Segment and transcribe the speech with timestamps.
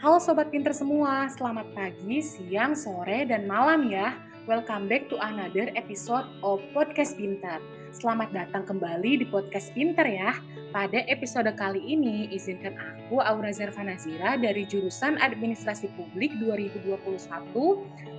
[0.00, 4.16] Halo Sobat Pinter semua, selamat pagi, siang, sore, dan malam ya.
[4.48, 7.60] Welcome back to another episode of Podcast Pinter.
[7.92, 10.32] Selamat datang kembali di Podcast Pinter ya.
[10.72, 16.96] Pada episode kali ini, izinkan aku Aura Zervanazira dari jurusan Administrasi Publik 2021,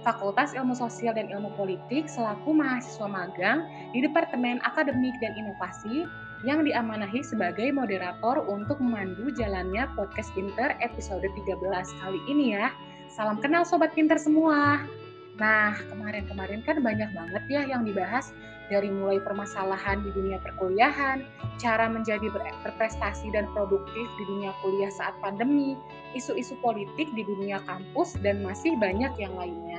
[0.06, 6.06] Fakultas Ilmu Sosial dan Ilmu Politik selaku mahasiswa magang di Departemen Akademik dan Inovasi
[6.42, 11.62] yang diamanahi sebagai moderator untuk memandu jalannya podcast Pinter episode 13
[12.02, 12.74] kali ini ya.
[13.14, 14.82] Salam kenal Sobat Pinter semua.
[15.38, 18.34] Nah, kemarin-kemarin kan banyak banget ya yang dibahas
[18.68, 21.24] dari mulai permasalahan di dunia perkuliahan,
[21.60, 22.28] cara menjadi
[22.64, 25.76] berprestasi dan produktif di dunia kuliah saat pandemi,
[26.16, 29.71] isu-isu politik di dunia kampus, dan masih banyak yang lainnya.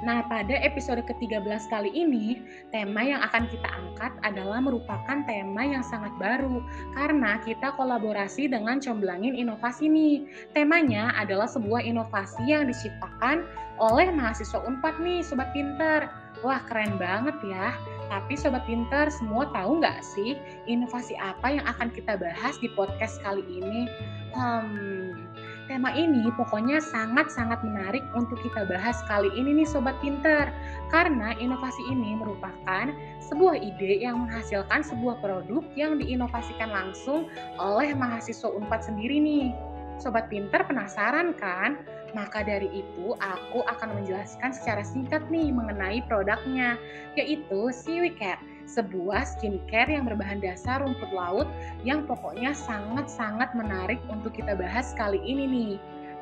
[0.00, 2.40] Nah, pada episode ke-13 kali ini,
[2.72, 6.64] tema yang akan kita angkat adalah merupakan tema yang sangat baru
[6.96, 10.24] karena kita kolaborasi dengan Comblangin Inovasi nih.
[10.56, 13.44] Temanya adalah sebuah inovasi yang diciptakan
[13.76, 16.08] oleh mahasiswa Unpad nih, Sobat Pinter.
[16.40, 17.76] Wah, keren banget ya.
[18.08, 20.32] Tapi Sobat Pinter, semua tahu nggak sih
[20.64, 23.84] inovasi apa yang akan kita bahas di podcast kali ini?
[24.32, 25.28] Hmm,
[25.70, 30.50] tema ini pokoknya sangat-sangat menarik untuk kita bahas kali ini nih Sobat Pinter.
[30.90, 32.90] Karena inovasi ini merupakan
[33.22, 37.30] sebuah ide yang menghasilkan sebuah produk yang diinovasikan langsung
[37.62, 39.54] oleh mahasiswa UNPAD sendiri nih.
[40.02, 41.78] Sobat Pinter penasaran kan?
[42.18, 46.74] Maka dari itu aku akan menjelaskan secara singkat nih mengenai produknya,
[47.14, 51.50] yaitu Siwi Care sebuah skincare yang berbahan dasar rumput laut
[51.82, 55.74] yang pokoknya sangat-sangat menarik untuk kita bahas kali ini nih.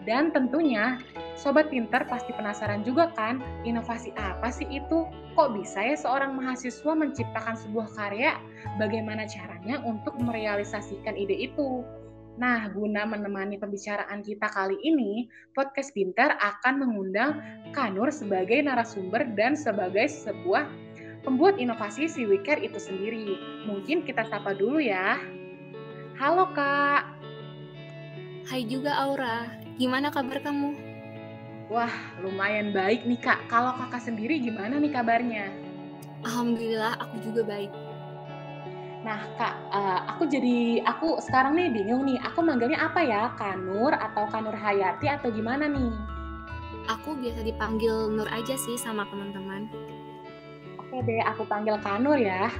[0.08, 0.96] Dan tentunya,
[1.36, 5.04] Sobat Pinter pasti penasaran juga kan, inovasi apa sih itu?
[5.36, 8.40] Kok bisa ya seorang mahasiswa menciptakan sebuah karya?
[8.80, 11.84] Bagaimana caranya untuk merealisasikan ide itu?
[12.38, 15.26] Nah, guna menemani pembicaraan kita kali ini,
[15.58, 17.42] Podcast Pinter akan mengundang
[17.74, 20.87] Kanur sebagai narasumber dan sebagai sebuah
[21.28, 23.36] pembuat inovasi si WeCare itu sendiri.
[23.68, 25.20] Mungkin kita sapa dulu ya.
[26.16, 27.04] Halo Kak.
[28.48, 29.44] Hai juga Aura,
[29.76, 30.72] gimana kabar kamu?
[31.68, 31.92] Wah,
[32.24, 33.44] lumayan baik nih Kak.
[33.52, 35.52] Kalau Kakak sendiri gimana nih kabarnya?
[36.24, 37.68] Alhamdulillah, aku juga baik.
[39.04, 42.16] Nah, Kak, uh, aku jadi aku sekarang nih bingung nih.
[42.24, 43.36] Aku manggilnya apa ya?
[43.36, 45.92] Kanur atau Kanur Hayati atau gimana nih?
[46.88, 49.68] Aku biasa dipanggil Nur aja sih sama teman-teman.
[50.98, 52.50] Oke deh, aku panggil Kanur ya.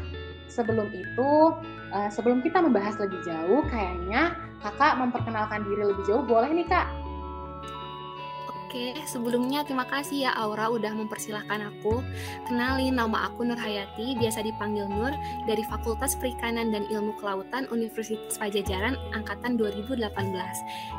[0.47, 1.31] Sebelum itu,
[1.91, 4.31] uh, sebelum kita membahas lebih jauh, kayaknya
[4.62, 6.87] kakak memperkenalkan diri lebih jauh, boleh nih kak?
[8.47, 11.98] Oke, sebelumnya terima kasih ya Aura udah mempersilahkan aku.
[12.47, 15.10] Kenalin, nama aku Nur Hayati, biasa dipanggil Nur,
[15.50, 19.98] dari Fakultas Perikanan dan Ilmu Kelautan Universitas Pajajaran Angkatan 2018.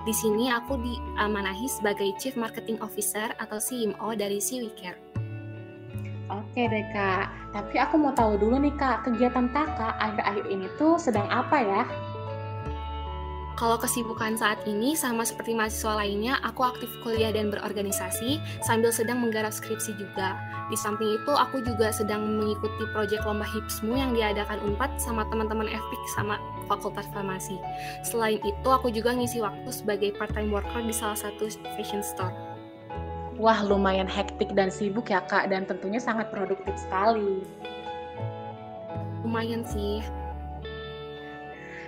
[0.03, 5.08] Di sini aku diamanahi sebagai Chief Marketing Officer atau CMO dari Siwicare.
[6.29, 11.01] Oke deh kak, tapi aku mau tahu dulu nih kak, kegiatan kakak akhir-akhir ini tuh
[11.01, 11.83] sedang apa ya?
[13.59, 19.19] Kalau kesibukan saat ini sama seperti mahasiswa lainnya, aku aktif kuliah dan berorganisasi sambil sedang
[19.19, 20.39] menggarap skripsi juga.
[20.71, 25.67] Di samping itu, aku juga sedang mengikuti proyek lomba HIPSMU yang diadakan UNPAD sama teman-teman
[25.67, 26.39] FPIK sama
[26.71, 27.59] Fakultas Farmasi.
[28.07, 32.48] Selain itu, aku juga ngisi waktu sebagai part-time worker di salah satu fashion store.
[33.39, 37.39] Wah, lumayan hektik dan sibuk ya, Kak, dan tentunya sangat produktif sekali.
[39.23, 40.03] Lumayan sih.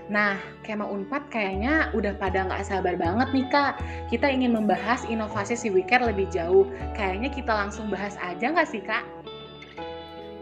[0.08, 3.84] Nah, Kema Unpad kayaknya udah pada nggak sabar banget nih, Kak.
[4.08, 6.72] Kita ingin membahas inovasi si Wicare lebih jauh.
[6.96, 9.04] Kayaknya kita langsung bahas aja nggak sih, Kak?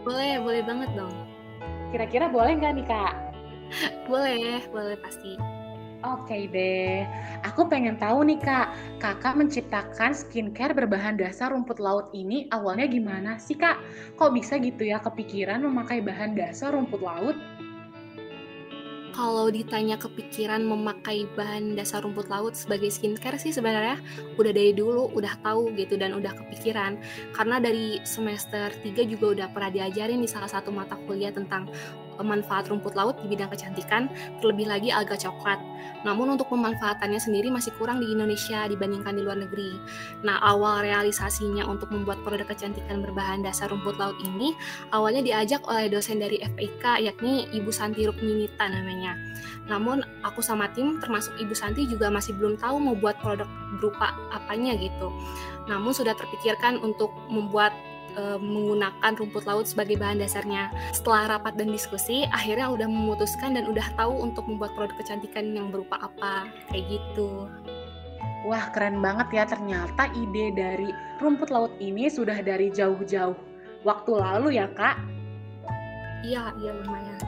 [0.06, 1.14] Boleh, boleh banget dong.
[1.90, 3.14] Kira-kira boleh nggak nih, Kak?
[4.10, 5.59] boleh, boleh pasti.
[6.00, 7.04] Oke deh,
[7.44, 13.36] aku pengen tahu nih kak, kakak menciptakan skincare berbahan dasar rumput laut ini awalnya gimana
[13.36, 13.76] sih kak?
[14.16, 17.36] Kok bisa gitu ya kepikiran memakai bahan dasar rumput laut?
[19.20, 24.00] kalau ditanya kepikiran memakai bahan dasar rumput laut sebagai skincare sih sebenarnya
[24.40, 26.96] udah dari dulu udah tahu gitu dan udah kepikiran
[27.36, 31.68] karena dari semester 3 juga udah pernah diajarin di salah satu mata kuliah tentang
[32.22, 34.08] manfaat rumput laut di bidang kecantikan,
[34.38, 35.58] terlebih lagi alga coklat.
[36.04, 39.76] Namun untuk pemanfaatannya sendiri masih kurang di Indonesia dibandingkan di luar negeri.
[40.24, 44.52] Nah, awal realisasinya untuk membuat produk kecantikan berbahan dasar rumput laut ini
[44.92, 49.16] awalnya diajak oleh dosen dari FPK yakni Ibu Santi Rukminita namanya
[49.70, 53.46] namun aku sama tim termasuk Ibu Santi juga masih belum tahu mau buat produk
[53.78, 55.14] berupa apanya gitu.
[55.70, 57.70] Namun sudah terpikirkan untuk membuat
[58.16, 60.70] e, menggunakan rumput laut sebagai bahan dasarnya.
[60.90, 65.70] Setelah rapat dan diskusi, akhirnya udah memutuskan dan udah tahu untuk membuat produk kecantikan yang
[65.70, 67.50] berupa apa, kayak gitu.
[68.48, 69.44] Wah, keren banget ya.
[69.44, 70.88] Ternyata ide dari
[71.20, 73.36] rumput laut ini sudah dari jauh-jauh
[73.84, 74.96] waktu lalu ya, Kak?
[76.24, 77.20] Iya, iya lumayan.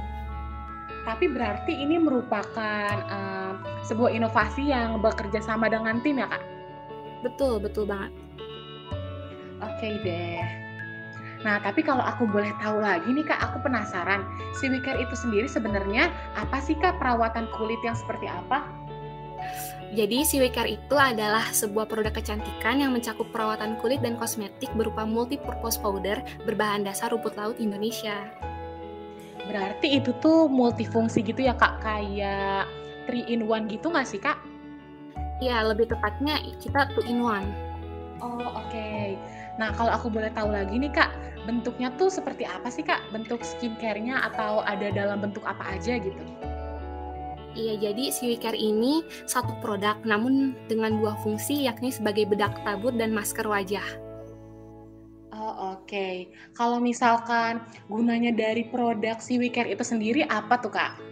[1.02, 3.52] Tapi berarti ini merupakan uh,
[3.84, 6.44] sebuah inovasi yang bekerja sama dengan tim ya, Kak?
[7.22, 8.12] Betul, betul banget.
[9.62, 10.42] Oke okay deh.
[11.42, 14.22] Nah, tapi kalau aku boleh tahu lagi nih Kak, aku penasaran.
[14.54, 18.62] Si Wicker itu sendiri sebenarnya apa sih Kak perawatan kulit yang seperti apa?
[19.92, 25.76] Jadi si itu adalah sebuah produk kecantikan yang mencakup perawatan kulit dan kosmetik berupa multi-purpose
[25.76, 28.16] powder berbahan dasar rumput laut Indonesia.
[29.44, 32.64] Berarti itu tuh multifungsi gitu ya kak, kayak
[33.04, 34.40] 3 in 1 gitu nggak sih kak?
[35.44, 37.44] Iya, lebih tepatnya kita 2 in 1.
[38.24, 38.72] Oh oke.
[38.72, 39.18] Okay.
[39.60, 41.12] Nah kalau aku boleh tahu lagi nih kak,
[41.44, 43.00] bentuknya tuh seperti apa sih kak?
[43.12, 46.24] Bentuk skincare-nya atau ada dalam bentuk apa aja gitu?
[47.52, 52.96] Iya, jadi si Care ini satu produk namun dengan dua fungsi yakni sebagai bedak tabur
[52.96, 53.84] dan masker wajah.
[55.36, 55.84] Oh, oke.
[55.84, 56.32] Okay.
[56.56, 57.60] Kalau misalkan
[57.92, 61.11] gunanya dari produk si Care itu sendiri apa tuh, Kak?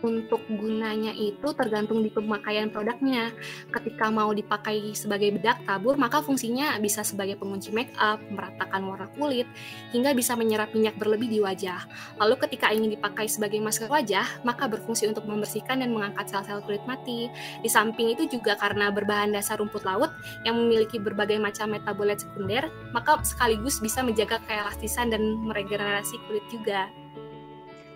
[0.00, 3.32] Untuk gunanya itu tergantung di pemakaian produknya.
[3.70, 9.08] Ketika mau dipakai sebagai bedak tabur, maka fungsinya bisa sebagai pengunci make up, meratakan warna
[9.16, 9.46] kulit,
[9.92, 11.84] hingga bisa menyerap minyak berlebih di wajah.
[12.18, 16.82] Lalu ketika ingin dipakai sebagai masker wajah, maka berfungsi untuk membersihkan dan mengangkat sel-sel kulit
[16.88, 17.28] mati.
[17.60, 20.10] Di samping itu juga karena berbahan dasar rumput laut
[20.44, 26.88] yang memiliki berbagai macam metabolit sekunder, maka sekaligus bisa menjaga keelastisan dan meregenerasi kulit juga.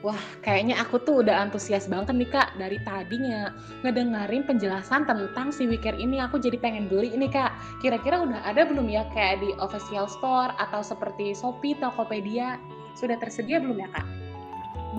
[0.04, 3.48] Wah, kayaknya aku tuh udah antusias banget nih kak dari tadinya
[3.80, 6.20] ngedengerin penjelasan tentang si Wicker ini.
[6.20, 7.56] Aku jadi pengen beli ini kak.
[7.80, 12.60] Kira-kira udah ada belum ya kayak di official store atau seperti Shopee, Tokopedia?
[13.00, 14.04] Sudah tersedia belum ya kak?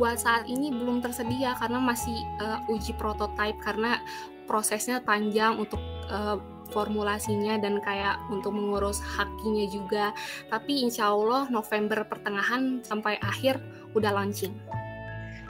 [0.01, 4.01] Buat saat ini belum tersedia karena masih uh, uji prototype karena
[4.49, 6.41] prosesnya panjang untuk uh,
[6.73, 10.17] formulasinya dan kayak untuk mengurus hakinya juga.
[10.49, 13.61] Tapi insya Allah November pertengahan sampai akhir
[13.93, 14.57] udah launching.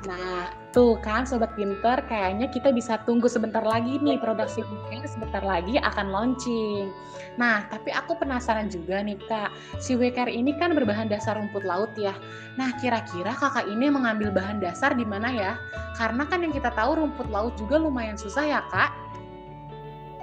[0.05, 5.41] Nah, tuh kan Sobat Pinter, kayaknya kita bisa tunggu sebentar lagi nih produksi Weekend sebentar
[5.41, 6.93] lagi akan launching.
[7.41, 9.49] Nah, tapi aku penasaran juga nih Kak,
[9.81, 12.13] si Weker ini kan berbahan dasar rumput laut ya.
[12.53, 15.57] Nah, kira-kira kakak ini mengambil bahan dasar di mana ya?
[15.97, 18.93] Karena kan yang kita tahu rumput laut juga lumayan susah ya Kak,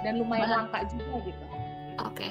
[0.03, 1.45] dan lumayan langka juga gitu.
[2.03, 2.29] Oke,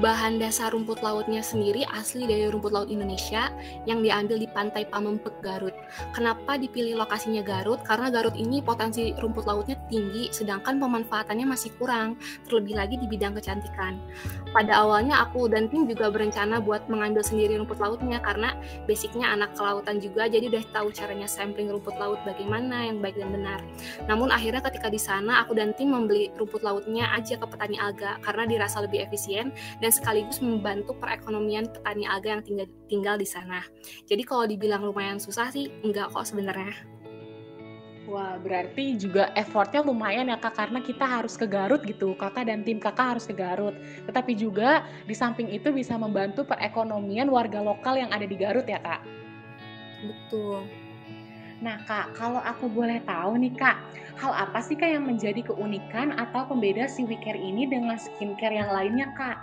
[0.00, 3.52] Bahan dasar rumput lautnya sendiri asli dari rumput laut Indonesia
[3.84, 5.76] yang diambil di pantai Pamempek Garut.
[6.16, 7.84] Kenapa dipilih lokasinya Garut?
[7.84, 12.16] Karena Garut ini potensi rumput lautnya tinggi, sedangkan pemanfaatannya masih kurang,
[12.48, 14.00] terlebih lagi di bidang kecantikan.
[14.56, 18.56] Pada awalnya aku dan tim juga berencana buat mengambil sendiri rumput lautnya karena
[18.88, 23.36] basicnya anak kelautan juga, jadi udah tahu caranya sampling rumput laut bagaimana yang baik dan
[23.36, 23.60] benar.
[24.08, 28.16] Namun akhirnya ketika di sana aku dan tim membeli rumput lautnya aja ke petani alga
[28.24, 29.52] karena dirasa lebih efisien
[29.84, 33.62] dan sekaligus membantu perekonomian petani alga yang tinggal tinggal di sana.
[34.06, 36.74] Jadi kalau dibilang lumayan susah sih, enggak kok sebenarnya.
[38.10, 42.66] Wah, berarti juga effortnya lumayan ya kak, karena kita harus ke Garut gitu, kakak dan
[42.66, 43.78] tim kakak harus ke Garut.
[44.10, 48.82] Tetapi juga di samping itu bisa membantu perekonomian warga lokal yang ada di Garut ya
[48.82, 49.06] kak.
[50.02, 50.66] Betul.
[51.60, 53.78] Nah kak, kalau aku boleh tahu nih kak,
[54.16, 58.72] hal apa sih kak yang menjadi keunikan atau pembeda si WeCare ini dengan skincare yang
[58.72, 59.38] lainnya kak?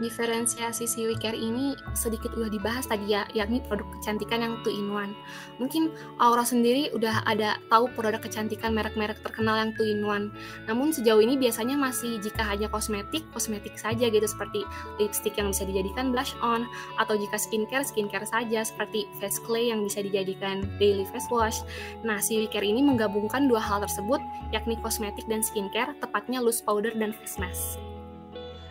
[0.00, 4.88] Diferensiasi si WeCare ini sedikit udah dibahas tadi ya, yakni produk kecantikan yang two in
[4.88, 5.12] one.
[5.60, 10.32] Mungkin Aura sendiri udah ada tahu produk kecantikan merek-merek terkenal yang two in one.
[10.64, 14.64] Namun sejauh ini biasanya masih jika hanya kosmetik, kosmetik saja gitu seperti
[14.96, 16.64] lipstick yang bisa dijadikan blush on
[16.96, 21.60] atau jika skincare, skincare saja seperti face clay yang bisa dijadikan daily face wash.
[22.00, 26.96] Nah, si WeCare ini menggabungkan dua hal tersebut yakni kosmetik dan skincare, tepatnya loose powder
[26.96, 27.99] dan face mask.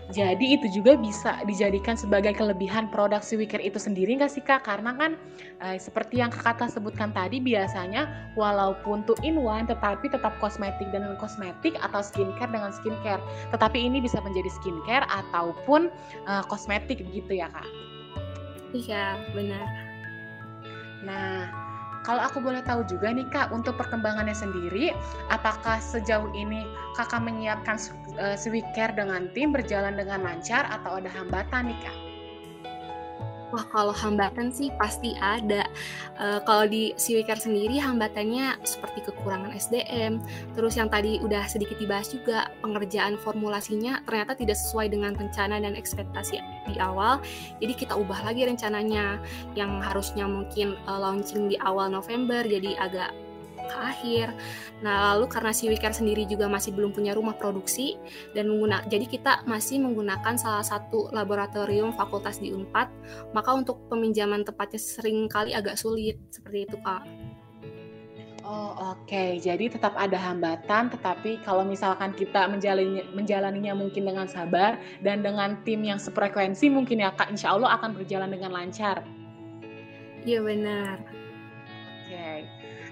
[0.09, 4.65] Jadi itu juga bisa dijadikan sebagai kelebihan produk si Wicker itu sendiri nggak sih kak?
[4.65, 5.13] Karena kan
[5.61, 11.13] eh, seperti yang kakak sebutkan tadi biasanya walaupun two in one tetapi tetap kosmetik dengan
[11.21, 13.21] kosmetik atau skincare dengan skincare.
[13.53, 15.93] Tetapi ini bisa menjadi skincare ataupun
[16.25, 17.69] eh, kosmetik gitu ya kak?
[18.73, 19.65] Iya benar.
[21.05, 21.68] Nah
[22.03, 24.95] kalau aku boleh tahu juga nih Kak, untuk perkembangannya sendiri,
[25.29, 26.63] apakah sejauh ini
[26.95, 27.77] Kakak menyiapkan
[28.19, 28.35] uh,
[28.95, 32.08] dengan tim berjalan dengan lancar atau ada hambatan nih Kak?
[33.49, 35.65] Wah kalau hambatan sih pasti ada.
[36.17, 40.21] E, kalau di Siwikar sendiri hambatannya seperti kekurangan SDM.
[40.53, 45.73] Terus yang tadi udah sedikit dibahas juga pengerjaan formulasinya ternyata tidak sesuai dengan rencana dan
[45.73, 46.37] ekspektasi
[46.69, 47.17] di awal.
[47.57, 49.17] Jadi kita ubah lagi rencananya
[49.57, 53.28] yang harusnya mungkin e, launching di awal November jadi agak
[53.69, 54.27] ke akhir.
[54.81, 58.01] Nah, lalu karena si Wicare sendiri juga masih belum punya rumah produksi
[58.33, 62.89] dan mengguna, jadi kita masih menggunakan salah satu laboratorium fakultas di Unpad,
[63.37, 67.05] maka untuk peminjaman tempatnya sering kali agak sulit seperti itu, Kak.
[68.49, 69.37] Oh, oke.
[69.37, 75.61] Jadi tetap ada hambatan, tetapi kalau misalkan kita menjalani menjalaninya mungkin dengan sabar dan dengan
[75.61, 79.05] tim yang sefrekuensi mungkin ya Kak, insya Allah akan berjalan dengan lancar.
[80.25, 81.18] Iya benar.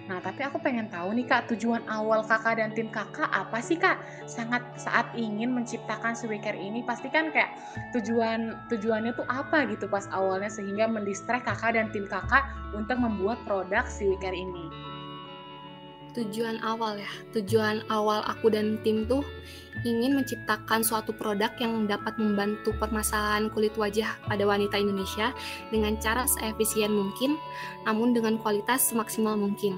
[0.07, 3.75] Nah, tapi aku pengen tahu nih Kak, tujuan awal Kakak dan tim Kakak apa sih
[3.75, 3.99] Kak?
[4.23, 7.51] Sangat saat ingin menciptakan Swicare ini, pasti kan kayak
[7.91, 13.43] tujuan tujuannya tuh apa gitu pas awalnya sehingga mendistract Kakak dan tim Kakak untuk membuat
[13.43, 14.71] produk Swicare ini?
[16.15, 17.11] Tujuan awal ya.
[17.35, 19.21] Tujuan awal aku dan tim tuh
[19.85, 25.35] ingin menciptakan suatu produk yang dapat membantu permasalahan kulit wajah pada wanita Indonesia
[25.69, 27.37] dengan cara seefisien mungkin
[27.85, 29.77] namun dengan kualitas semaksimal mungkin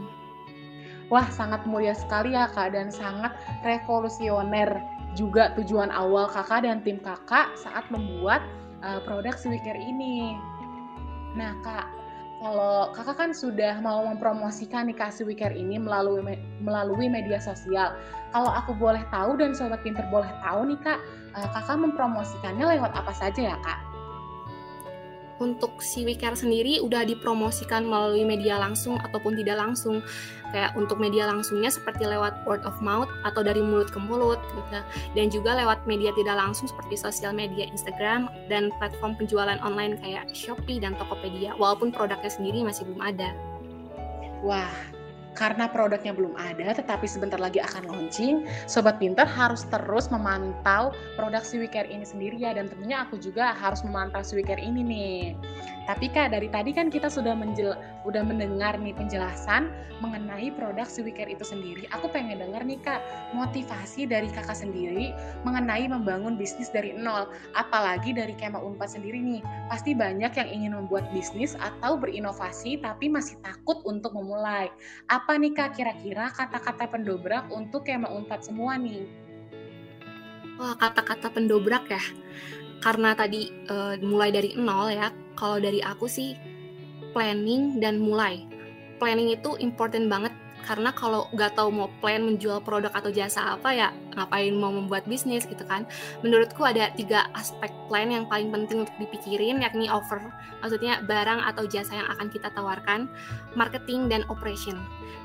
[1.10, 3.34] Wah, sangat mulia sekali ya Kak dan sangat
[3.66, 4.82] revolusioner
[5.18, 8.46] juga tujuan awal Kakak dan tim Kakak saat membuat
[8.86, 10.38] uh, produk skincare ini.
[11.34, 11.90] Nah, Kak,
[12.40, 16.24] kalau kakak kan sudah mau mempromosikan nih kasih Wicare ini melalui
[16.64, 18.00] melalui media sosial.
[18.32, 21.04] Kalau aku boleh tahu dan sobat pinter boleh tahu nih kak,
[21.36, 23.89] eh, kakak mempromosikannya lewat apa saja ya kak?
[25.40, 30.04] Untuk si WeCare sendiri udah dipromosikan melalui media langsung ataupun tidak langsung.
[30.50, 34.82] Kayak untuk media langsungnya seperti lewat word of mouth atau dari mulut ke mulut gitu.
[35.14, 40.26] Dan juga lewat media tidak langsung seperti sosial media Instagram dan platform penjualan online kayak
[40.34, 41.54] Shopee dan Tokopedia.
[41.56, 43.30] Walaupun produknya sendiri masih belum ada.
[44.42, 44.74] Wah,
[45.38, 51.44] karena produknya belum ada tetapi sebentar lagi akan launching, Sobat Pinter harus terus memantau produk
[51.46, 55.22] Swicare ini sendiri ya dan tentunya aku juga harus memantau Swicare ini nih.
[55.90, 57.74] Tapi Kak, dari tadi kan kita sudah menjel
[58.10, 59.70] udah mendengar nih penjelasan
[60.02, 61.86] mengenai produk Swicare itu sendiri.
[61.94, 63.00] Aku pengen dengar nih Kak,
[63.38, 65.14] motivasi dari Kakak sendiri
[65.46, 67.30] mengenai membangun bisnis dari nol.
[67.54, 69.46] Apalagi dari Kema Unpad sendiri nih.
[69.70, 74.74] Pasti banyak yang ingin membuat bisnis atau berinovasi tapi masih takut untuk memulai.
[75.14, 79.06] Apa nih Kak kira-kira kata-kata pendobrak untuk Kema Unpad semua nih?
[80.60, 82.04] Wah, kata-kata pendobrak ya
[82.80, 86.36] karena tadi uh, mulai dari nol ya kalau dari aku sih
[87.12, 88.46] planning dan mulai.
[89.00, 90.34] Planning itu important banget
[90.68, 95.08] karena kalau nggak tahu mau plan menjual produk atau jasa apa ya ngapain mau membuat
[95.08, 95.88] bisnis gitu kan.
[96.22, 100.20] Menurutku ada tiga aspek plan yang paling penting untuk dipikirin yakni offer
[100.60, 103.08] maksudnya barang atau jasa yang akan kita tawarkan
[103.56, 104.76] marketing dan operation.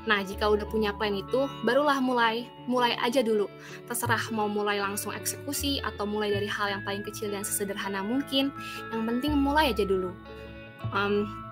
[0.05, 2.47] Nah jika udah punya plan itu barulah mulai.
[2.65, 3.45] Mulai aja dulu.
[3.85, 8.49] Terserah mau mulai langsung eksekusi atau mulai dari hal yang paling kecil dan sesederhana mungkin.
[8.89, 10.13] Yang penting mulai aja dulu.
[10.93, 11.44] Um,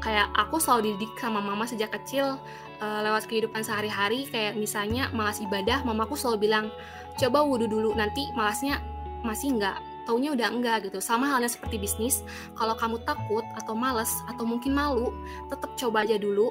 [0.00, 2.40] kayak aku selalu dididik sama mama sejak kecil
[2.80, 4.26] uh, lewat kehidupan sehari-hari.
[4.26, 6.66] Kayak misalnya malas ibadah mamaku selalu bilang
[7.20, 8.80] coba wudhu dulu nanti malasnya
[9.20, 9.76] masih enggak
[10.08, 10.98] taunya udah enggak gitu.
[10.98, 12.26] Sama halnya seperti bisnis
[12.58, 15.14] kalau kamu takut atau malas atau mungkin malu
[15.46, 16.50] tetap coba aja dulu.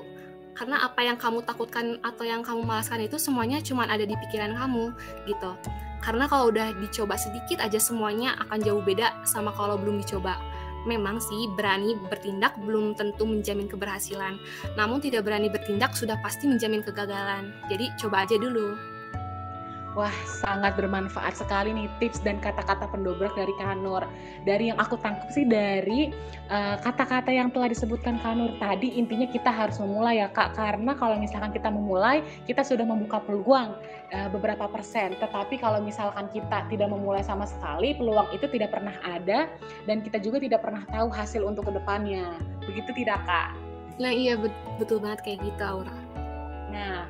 [0.55, 4.55] Karena apa yang kamu takutkan atau yang kamu malaskan itu semuanya cuma ada di pikiran
[4.55, 4.91] kamu
[5.27, 5.51] gitu.
[5.99, 10.39] Karena kalau udah dicoba sedikit aja semuanya akan jauh beda sama kalau belum dicoba
[10.89, 14.41] memang sih berani bertindak belum tentu menjamin keberhasilan.
[14.73, 17.53] Namun tidak berani bertindak sudah pasti menjamin kegagalan.
[17.69, 18.88] Jadi coba aja dulu.
[19.97, 24.05] Wah, sangat bermanfaat sekali nih tips dan kata-kata pendobrak dari Kanur.
[24.45, 26.13] Dari yang aku tangkap sih dari
[26.45, 30.53] eh, kata-kata uh, yang telah disebutkan Kanur tadi, intinya kita harus memulai ya Kak.
[30.53, 33.73] Karena kalau misalkan kita memulai, kita sudah membuka peluang
[34.13, 35.17] uh, beberapa persen.
[35.17, 39.49] Tetapi kalau misalkan kita tidak memulai sama sekali, peluang itu tidak pernah ada
[39.89, 42.29] dan kita juga tidak pernah tahu hasil untuk ke depannya.
[42.61, 43.57] Begitu tidak Kak?
[43.97, 44.37] Nah iya
[44.77, 45.97] betul banget kayak gitu Aura.
[46.69, 47.09] Nah,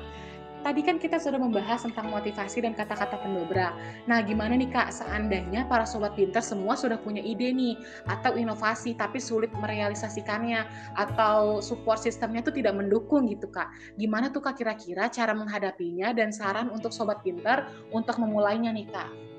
[0.60, 3.72] Tadi kan kita sudah membahas tentang motivasi dan kata-kata pendobrak.
[4.04, 8.92] Nah, gimana nih Kak, seandainya para sobat pintar semua sudah punya ide nih atau inovasi
[8.92, 10.68] tapi sulit merealisasikannya
[11.00, 13.72] atau support sistemnya tuh tidak mendukung gitu Kak.
[13.96, 19.29] Gimana tuh Kak kira-kira cara menghadapinya dan saran untuk sobat pintar untuk memulainya nih Kak?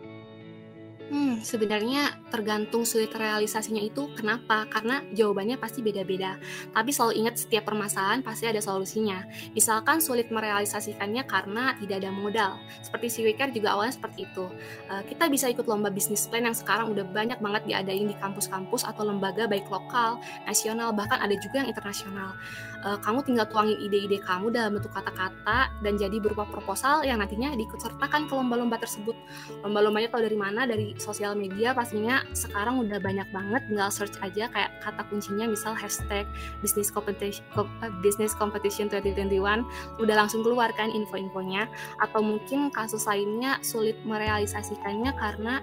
[1.12, 4.64] Hmm, sebenarnya tergantung sulit realisasinya itu kenapa?
[4.72, 6.40] Karena jawabannya pasti beda-beda.
[6.72, 9.28] Tapi selalu ingat setiap permasalahan pasti ada solusinya.
[9.52, 12.56] Misalkan sulit merealisasikannya karena tidak ada modal.
[12.80, 14.48] Seperti si Wicare juga awalnya seperti itu.
[14.88, 18.88] Uh, kita bisa ikut lomba bisnis plan yang sekarang udah banyak banget diadain di kampus-kampus
[18.88, 20.16] atau lembaga baik lokal,
[20.48, 22.40] nasional, bahkan ada juga yang internasional.
[22.82, 27.54] Uh, kamu tinggal tuangin ide-ide kamu dalam bentuk kata-kata dan jadi berupa proposal yang nantinya
[27.54, 29.14] diikut sertakan ke lomba-lomba tersebut.
[29.62, 30.66] Lomba-lombanya tahu dari mana?
[30.66, 35.78] Dari sosial media pastinya sekarang udah banyak banget tinggal search aja kayak kata kuncinya misal
[35.78, 36.26] hashtag
[36.60, 39.64] business competition eh, business competition 2021
[40.02, 41.70] udah langsung keluar kan info-infonya
[42.02, 45.62] atau mungkin kasus lainnya sulit merealisasikannya karena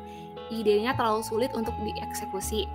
[0.50, 2.68] idenya terlalu sulit untuk dieksekusi.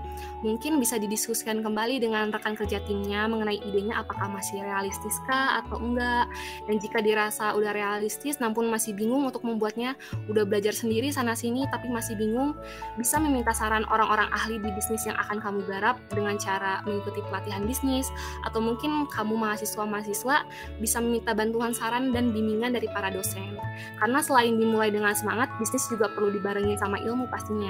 [0.44, 5.80] Mungkin bisa didiskusikan kembali dengan rekan kerja timnya mengenai idenya apakah masih realistis kah atau
[5.80, 6.28] enggak.
[6.68, 9.96] Dan jika dirasa udah realistis namun masih bingung untuk membuatnya,
[10.28, 12.54] udah belajar sendiri sana sini tapi masih bingung,
[13.00, 17.64] bisa meminta saran orang-orang ahli di bisnis yang akan kamu garap dengan cara mengikuti pelatihan
[17.64, 18.12] bisnis
[18.44, 20.38] atau mungkin kamu mahasiswa-mahasiswa
[20.84, 23.56] bisa meminta bantuan saran dan bimbingan dari para dosen.
[23.98, 27.63] Karena selain dimulai dengan semangat, bisnis juga perlu dibarengi sama ilmu pastinya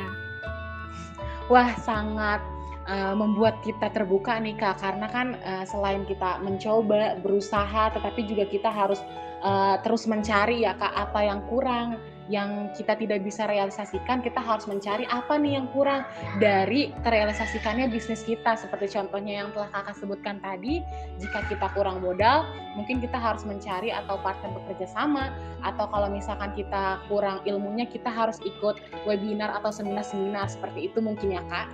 [1.51, 2.39] Wah, sangat
[2.87, 4.79] uh, membuat kita terbuka nih Kak.
[4.79, 8.99] Karena kan uh, selain kita mencoba berusaha tetapi juga kita harus
[9.43, 11.99] uh, terus mencari ya Kak apa yang kurang
[12.31, 16.07] yang kita tidak bisa realisasikan, kita harus mencari apa nih yang kurang
[16.39, 18.55] dari terrealisasikannya bisnis kita.
[18.55, 20.79] Seperti contohnya yang telah kakak sebutkan tadi,
[21.19, 22.47] jika kita kurang modal,
[22.79, 25.35] mungkin kita harus mencari atau partner bekerja sama,
[25.67, 31.35] atau kalau misalkan kita kurang ilmunya, kita harus ikut webinar atau seminar-seminar seperti itu mungkin
[31.35, 31.67] ya kak.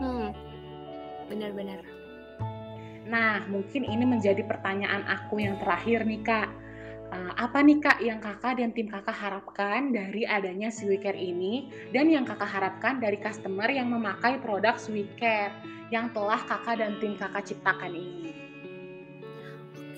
[0.00, 0.32] Hmm,
[1.28, 1.84] benar-benar.
[3.08, 6.48] Nah, mungkin ini menjadi pertanyaan aku yang terakhir nih kak
[7.12, 12.12] uh, apa nih kak yang kakak dan tim kakak harapkan dari adanya Swicare ini dan
[12.12, 15.52] yang kakak harapkan dari customer yang memakai produk Swicare
[15.88, 18.32] yang telah kakak dan tim kakak ciptakan ini?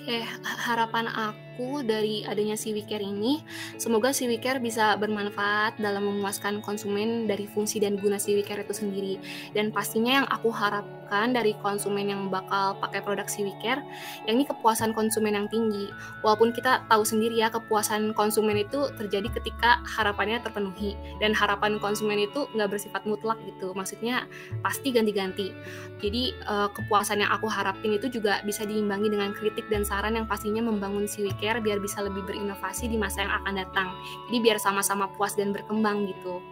[0.01, 1.50] Oke, harapan aku
[1.83, 3.43] dari adanya si WeCare ini,
[3.81, 8.75] semoga si WeCare bisa bermanfaat dalam memuaskan konsumen dari fungsi dan guna si WeCare itu
[8.77, 9.15] sendiri.
[9.57, 13.83] Dan pastinya yang aku harap kan dari konsumen yang bakal pakai produk WeCare,
[14.31, 15.91] yang ini kepuasan konsumen yang tinggi.
[16.23, 22.23] Walaupun kita tahu sendiri ya kepuasan konsumen itu terjadi ketika harapannya terpenuhi dan harapan konsumen
[22.23, 23.75] itu nggak bersifat mutlak gitu.
[23.75, 24.31] Maksudnya
[24.63, 25.51] pasti ganti-ganti.
[25.99, 30.31] Jadi uh, kepuasan yang aku harapin itu juga bisa diimbangi dengan kritik dan saran yang
[30.31, 33.89] pastinya membangun WeCare biar bisa lebih berinovasi di masa yang akan datang.
[34.29, 36.45] Jadi biar sama-sama puas dan berkembang gitu.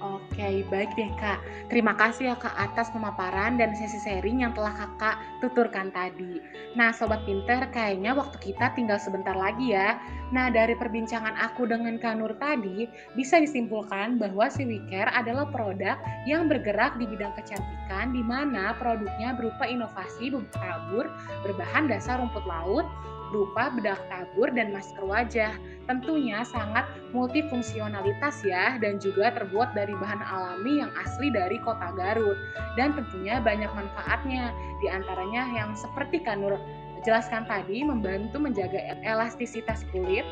[0.00, 1.44] Oke, baik deh Kak.
[1.68, 6.40] Terima kasih ya Kak atas pemaparan dan sesi sharing yang telah Kakak tuturkan tadi.
[6.72, 10.00] Nah, Sobat Pinter, kayaknya waktu kita tinggal sebentar lagi ya.
[10.32, 16.00] Nah, dari perbincangan aku dengan Kak Nur tadi, bisa disimpulkan bahwa si WeCare adalah produk
[16.24, 21.12] yang bergerak di bidang kecantikan di mana produknya berupa inovasi bubuk tabur
[21.44, 22.88] berbahan dasar rumput laut,
[23.30, 25.54] berupa bedak tabur dan masker wajah.
[25.86, 32.38] Tentunya sangat multifungsionalitas ya dan juga terbuat dari bahan alami yang asli dari kota Garut.
[32.78, 36.58] Dan tentunya banyak manfaatnya, di antaranya yang seperti Kanur
[37.00, 40.24] jelaskan tadi membantu menjaga elastisitas kulit,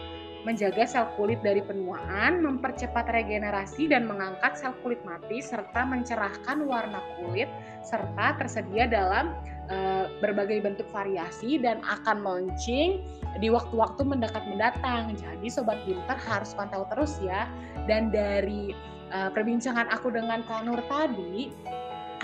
[0.46, 7.02] menjaga sel kulit dari penuaan, mempercepat regenerasi dan mengangkat sel kulit mati serta mencerahkan warna
[7.18, 7.50] kulit
[7.82, 9.34] serta tersedia dalam
[9.72, 13.02] uh, berbagai bentuk variasi dan akan launching
[13.42, 15.14] di waktu-waktu mendekat mendatang.
[15.18, 17.50] Jadi sobat pintar harus pantau terus ya.
[17.90, 18.72] Dan dari
[19.10, 21.52] uh, perbincangan aku dengan Kanur tadi,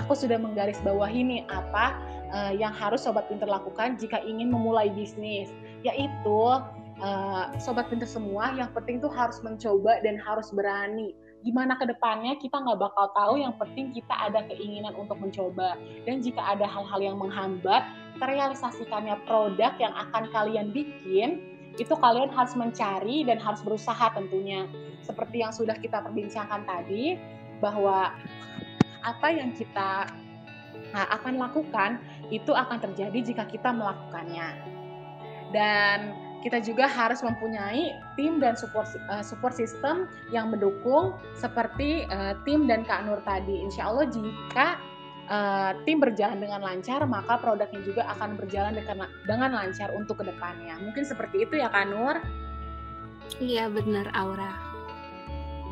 [0.01, 1.99] aku sudah menggaris bawah ini apa
[2.35, 5.53] uh, yang harus sobat pintar lakukan jika ingin memulai bisnis,
[5.87, 6.41] yaitu
[7.01, 11.15] uh, sobat pintar semua yang penting tuh harus mencoba dan harus berani.
[11.45, 13.35] Gimana ke depannya kita nggak bakal tahu.
[13.41, 15.77] Yang penting kita ada keinginan untuk mencoba.
[16.09, 17.85] Dan jika ada hal-hal yang menghambat
[18.17, 24.71] terrealisasikannya produk yang akan kalian bikin itu kalian harus mencari dan harus berusaha tentunya.
[25.03, 27.19] Seperti yang sudah kita perbincangkan tadi
[27.59, 28.15] bahwa
[29.05, 30.09] apa yang kita
[30.95, 32.01] nah, akan lakukan
[32.33, 34.49] itu akan terjadi jika kita melakukannya.
[35.53, 35.99] Dan
[36.45, 42.69] kita juga harus mempunyai tim dan support uh, support system yang mendukung seperti uh, tim
[42.69, 43.65] dan Kak Nur tadi.
[43.65, 44.77] Insya Allah jika
[45.33, 50.29] uh, tim berjalan dengan lancar, maka produknya juga akan berjalan dengan, dengan lancar untuk ke
[50.29, 50.77] depannya.
[50.85, 52.21] Mungkin seperti itu ya Kak Nur?
[53.41, 54.53] Iya benar Aura.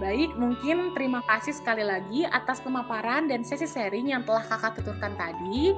[0.00, 5.14] Baik, mungkin terima kasih sekali lagi atas pemaparan dan sesi sharing yang telah kakak tuturkan
[5.14, 5.76] tadi.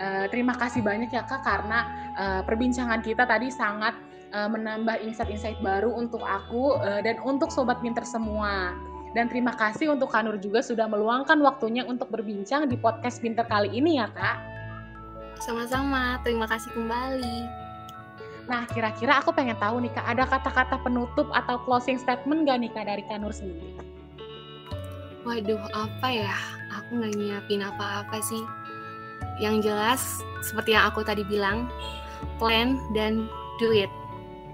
[0.00, 1.84] Uh, terima kasih banyak ya kak karena
[2.16, 3.92] uh, perbincangan kita tadi sangat
[4.32, 8.72] uh, menambah insight-insight baru untuk aku uh, dan untuk sobat pinter semua.
[9.10, 13.66] Dan terima kasih untuk Kanur juga sudah meluangkan waktunya untuk berbincang di podcast Pinter kali
[13.74, 14.38] ini ya Kak.
[15.42, 17.38] Sama-sama, terima kasih kembali.
[18.46, 22.70] Nah, kira-kira aku pengen tahu nih Kak, ada kata-kata penutup atau closing statement gak nih
[22.70, 23.74] Kak dari Kanur sendiri?
[25.26, 26.34] Waduh, apa ya?
[26.70, 28.40] Aku nggak nyiapin apa-apa sih.
[29.40, 30.02] Yang jelas,
[30.44, 31.68] seperti yang aku tadi bilang,
[32.36, 33.28] plan dan
[33.60, 33.88] do it.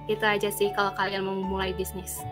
[0.07, 2.23] Itu aja sih kalau kalian mau memulai bisnis.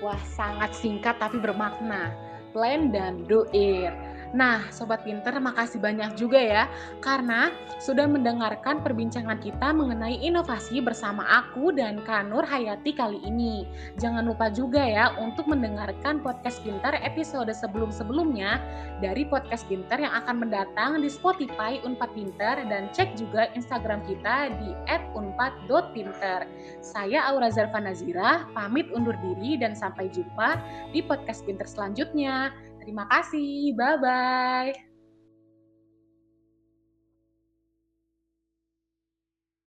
[0.00, 2.14] Wah, sangat singkat tapi bermakna.
[2.56, 3.92] plan dan do it.
[4.36, 6.64] Nah, Sobat Pinter, makasih banyak juga ya,
[7.00, 7.48] karena
[7.80, 13.64] sudah mendengarkan perbincangan kita mengenai inovasi bersama aku dan Kanur Hayati kali ini.
[13.96, 18.60] Jangan lupa juga ya untuk mendengarkan podcast Pinter episode sebelum-sebelumnya
[19.00, 24.52] dari podcast Pinter yang akan mendatang di Spotify Unpad Pinter dan cek juga Instagram kita
[24.60, 24.76] di
[25.16, 26.44] @unpad.pinter.
[26.84, 30.60] Saya Aura Zarfa Nazira, pamit undur diri dan sampai jumpa
[30.92, 32.52] di podcast Pinter selanjutnya.
[32.88, 33.76] Terima kasih.
[33.76, 34.87] Bye bye.